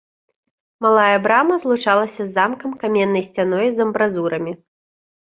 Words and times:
Малая 0.85 1.17
брама 1.25 1.59
злучалася 1.65 2.21
з 2.25 2.31
замкам 2.39 2.75
каменнай 2.87 3.23
сцяной 3.31 3.67
з 3.73 3.77
амбразурамі. 3.89 4.61